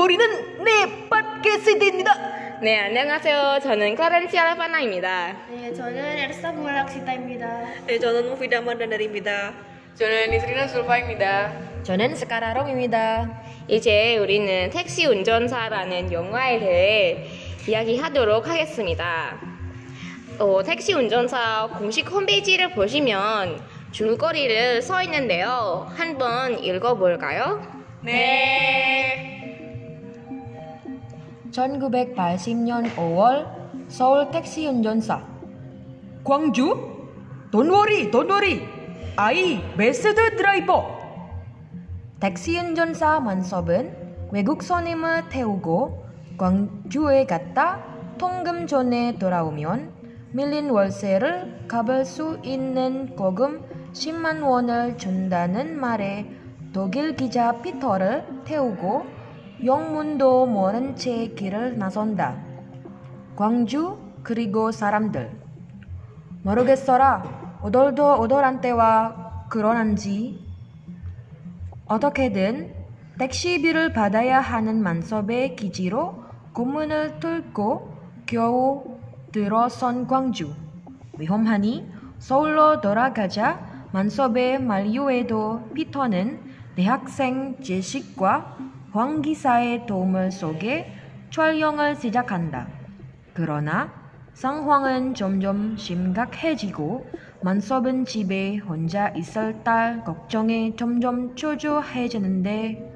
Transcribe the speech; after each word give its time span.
우리는 0.00 0.64
네 0.64 1.08
팟캐스트입니다. 1.10 2.58
네, 2.62 2.78
안녕하세요. 2.78 3.58
저는 3.62 3.94
클라렌시 3.94 4.38
알파나입니다. 4.38 5.36
네, 5.50 5.74
저는 5.74 6.18
엘사 6.18 6.52
부활학시다입니다. 6.52 7.64
네, 7.86 7.98
저는 7.98 8.30
무피다 8.30 8.62
만다나리입니다. 8.62 9.52
저는 9.96 10.32
이스리나 10.32 10.68
술파입니다. 10.68 11.82
저는 11.82 12.14
스카라롱입니다. 12.14 13.42
이제 13.68 14.16
우리는 14.16 14.70
택시 14.70 15.04
운전사라는 15.04 16.10
영화에 16.10 16.58
대해 16.60 17.26
이야기하도록 17.68 18.48
하겠습니다. 18.48 19.38
어, 20.38 20.62
택시 20.62 20.94
운전사 20.94 21.68
공식 21.76 22.10
홈페이지를 22.10 22.72
보시면 22.72 23.60
줄거리를 23.92 24.80
써 24.80 25.02
있는데요. 25.02 25.92
한번 25.94 26.58
읽어볼까요? 26.64 27.62
네. 28.00 29.29
1980년 31.50 32.94
5월 32.94 33.46
서울 33.88 34.30
택시 34.30 34.66
운전사. 34.66 35.22
광주? 36.24 36.76
돈워리 37.50 38.10
돈워리 38.10 38.62
아이 39.16 39.60
베스트 39.76 40.14
드라이버. 40.36 40.98
택시 42.20 42.58
운전사 42.58 43.20
만섭은 43.20 44.28
외국 44.30 44.62
손님을 44.62 45.28
태우고 45.28 46.04
광주에 46.38 47.26
갔다 47.26 47.82
통금 48.18 48.66
전에 48.66 49.18
돌아오면 49.18 49.92
밀린 50.32 50.70
월세를 50.70 51.66
갚을 51.66 52.04
수 52.04 52.38
있는 52.44 53.16
거금 53.16 53.62
10만 53.92 54.44
원을 54.44 54.96
준다는 54.96 55.80
말에 55.80 56.30
독일 56.72 57.16
기자 57.16 57.60
피터를 57.60 58.24
태우고 58.44 59.19
영문도 59.64 60.46
모른 60.46 60.96
채 60.96 61.28
길을 61.28 61.76
나선다. 61.76 62.38
광주 63.36 63.98
그리고 64.22 64.72
사람들. 64.72 65.30
모르겠어라. 66.42 67.60
오돌도 67.62 68.20
오돌한 68.20 68.62
때와 68.62 69.46
그러는지. 69.50 70.42
어떻게든 71.84 72.74
택시비를 73.18 73.92
받아야 73.92 74.40
하는 74.40 74.82
만섭의 74.82 75.56
기지로 75.56 76.24
고문을 76.54 77.20
뚫고 77.20 77.92
겨우 78.24 78.98
들어선 79.30 80.06
광주. 80.06 80.54
위험하니 81.18 81.86
서울로 82.18 82.80
돌아가자 82.80 83.60
만섭의 83.92 84.62
만류에도 84.62 85.68
피터는 85.74 86.40
대학생 86.76 87.60
제식과 87.62 88.56
황 88.92 89.22
기사의 89.22 89.86
도움을 89.86 90.32
속에 90.32 90.92
촬영을 91.30 91.94
시작한다. 91.94 92.68
그러나 93.34 93.88
상황은 94.34 95.14
점점 95.14 95.76
심각해지고 95.76 97.06
만섭은 97.42 98.04
집에 98.04 98.56
혼자 98.56 99.08
있을 99.10 99.62
딸 99.62 100.02
걱정에 100.04 100.74
점점 100.76 101.36
초조해지는데 101.36 102.90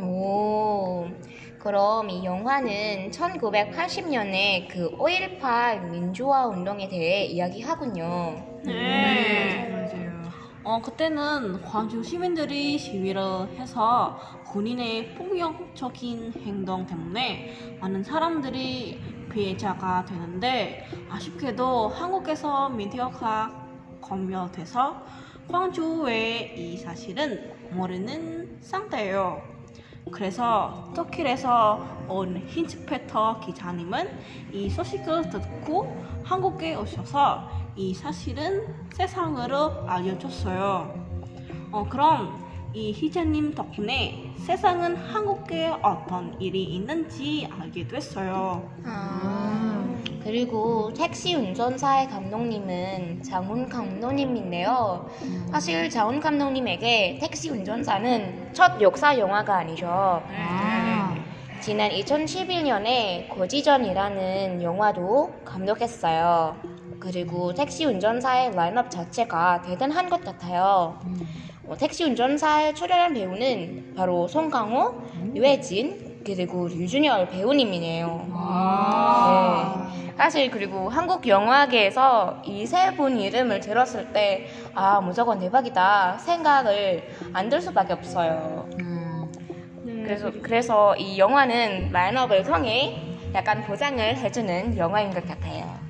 오, 0.00 1.06
그럼 1.58 2.08
이 2.10 2.24
영화는 2.24 3.10
1980년에 3.10 4.68
그 4.68 4.90
5.18 4.96 5.90
민주화 5.90 6.46
운동에 6.46 6.88
대해 6.88 7.24
이야기하군요. 7.24 8.60
네. 8.64 9.68
맞아요. 9.72 10.15
어, 10.68 10.80
그때는 10.82 11.62
광주 11.62 12.02
시민들이 12.02 12.76
시위를 12.76 13.22
해서 13.56 14.18
군인의 14.48 15.14
폭력적인 15.14 16.32
행동 16.44 16.84
때문에 16.84 17.78
많은 17.80 18.02
사람들이 18.02 19.00
피해자가 19.30 20.04
되는데 20.04 20.84
아쉽게도 21.08 21.90
한국에서 21.90 22.68
미디어가 22.70 23.64
검열돼서 24.00 25.06
광주의 25.48 26.58
이 26.58 26.76
사실은 26.76 27.54
모르는 27.70 28.58
상태예요. 28.60 29.40
그래서 30.10 30.90
터키에서 30.96 32.06
온 32.08 32.38
힌츠페터 32.38 33.38
기자님은 33.38 34.18
이 34.52 34.68
소식을 34.68 35.30
듣고 35.30 35.96
한국에 36.24 36.74
오셔서 36.74 37.65
이 37.76 37.92
사실은 37.92 38.74
세상으로 38.94 39.86
알려줬어요. 39.86 40.94
어, 41.72 41.86
그럼 41.90 42.42
이 42.72 42.90
희재님 42.92 43.54
덕분에 43.54 44.32
세상은 44.38 44.96
한국에 44.96 45.68
어떤 45.82 46.40
일이 46.40 46.64
있는지 46.64 47.46
알게 47.50 47.86
됐어요. 47.86 48.66
아, 48.84 49.84
그리고 50.24 50.90
택시 50.94 51.34
운전사의 51.34 52.08
감독님은 52.08 53.22
장훈 53.22 53.68
감독님인데요. 53.68 55.10
사실 55.50 55.90
장훈 55.90 56.18
감독님에게 56.18 57.18
택시 57.20 57.50
운전사는 57.50 58.54
첫 58.54 58.80
역사 58.80 59.18
영화가 59.18 59.54
아니죠. 59.54 60.22
지난 61.60 61.90
2011년에 61.90 63.28
고지전이라는 63.28 64.62
영화도 64.62 65.40
감독했어요. 65.44 66.75
그리고 67.00 67.52
택시 67.54 67.84
운전사의 67.84 68.54
라인업 68.54 68.90
자체가 68.90 69.62
대단한 69.62 70.08
것 70.08 70.22
같아요. 70.24 70.98
어, 71.68 71.76
택시 71.76 72.04
운전사에 72.04 72.74
출연한 72.74 73.12
배우는 73.14 73.94
바로 73.96 74.28
송강호, 74.28 75.02
유해진, 75.34 76.20
그리고 76.24 76.68
류준열 76.68 77.28
배우님이네요. 77.28 78.06
네. 79.28 80.12
사실 80.16 80.50
그리고 80.50 80.88
한국 80.88 81.26
영화계에서 81.26 82.40
이 82.44 82.64
세 82.64 82.96
분 82.96 83.18
이름을 83.20 83.60
들었을 83.60 84.12
때 84.12 84.46
아 84.74 85.00
무조건 85.00 85.38
대박이다 85.38 86.18
생각을 86.18 87.08
안 87.32 87.48
들 87.50 87.60
수밖에 87.60 87.92
없어요. 87.92 88.68
네, 89.84 90.02
그래서 90.04 90.32
그래서 90.42 90.96
이 90.96 91.18
영화는 91.18 91.90
라인업을 91.92 92.42
통해 92.44 92.96
약간 93.34 93.62
보장을 93.64 94.00
해주는 94.16 94.76
영화인 94.78 95.10
것 95.12 95.26
같아요. 95.26 95.85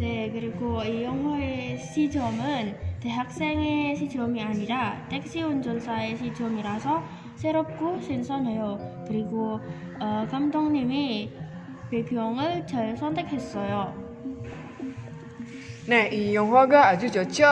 네, 0.00 0.30
그리고 0.32 0.82
이 0.82 1.04
영화의 1.04 1.76
시점은 1.76 2.74
대학생의 3.00 3.94
시점이 3.96 4.42
아니라 4.42 5.06
택시 5.10 5.42
운전사의 5.42 6.16
시점이라서 6.16 7.04
새롭고 7.36 8.00
신선해요. 8.00 9.04
그리고 9.06 9.60
어, 10.00 10.26
감독님이 10.30 11.30
배경을 11.90 12.66
잘 12.66 12.96
선택했어요. 12.96 13.94
네, 15.86 16.08
이 16.08 16.34
영화가 16.34 16.88
아주 16.88 17.10
좋죠? 17.10 17.44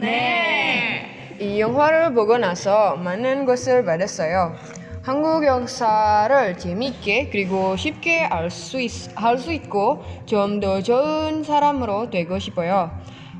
네. 0.00 1.36
이 1.38 1.60
영화를 1.60 2.12
보고 2.12 2.36
나서 2.38 2.96
많은 2.96 3.44
것을 3.44 3.84
받았어요. 3.84 4.56
한국 5.04 5.44
역사를 5.44 6.56
재미있게 6.58 7.28
그리고 7.30 7.76
쉽게 7.76 8.24
알수할수 8.24 9.52
있고 9.52 10.02
좀 10.26 10.60
더 10.60 10.80
좋은 10.80 11.42
사람으로 11.44 12.08
되고 12.10 12.38
싶어요. 12.38 12.90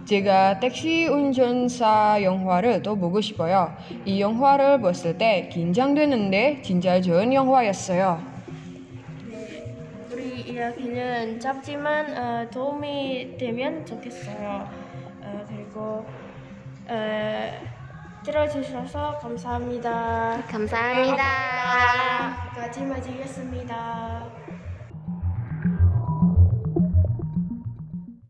제가 0.05 0.61
택시 0.61 1.07
운전사 1.07 2.19
영화를 2.23 2.83
또 2.83 2.97
보고 2.97 3.21
싶어요. 3.23 3.75
이 4.05 4.21
영화를 4.21 4.81
봤을 4.83 5.17
때 5.17 5.49
긴장되는데 5.51 6.61
진짜 6.63 7.01
좋은 7.01 7.33
영화였어요. 7.33 8.21
우리 10.13 10.43
이야기는 10.43 11.41
짧지만 11.41 12.17
어, 12.17 12.51
도움이 12.51 13.37
되면 13.39 13.87
좋겠어요. 13.87 14.69
어, 15.23 15.45
그리고 15.49 16.07
어, 16.89 17.51
들어주셔서 18.25 19.19
감사합니다. 19.19 20.43
감사합니다. 20.51 21.25
여기까지 22.47 22.81
마치겠습니다. 22.87 24.44